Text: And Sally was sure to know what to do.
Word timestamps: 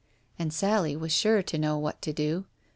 And 0.39 0.51
Sally 0.51 0.95
was 0.97 1.11
sure 1.11 1.43
to 1.43 1.59
know 1.59 1.77
what 1.77 2.01
to 2.01 2.11
do. 2.11 2.45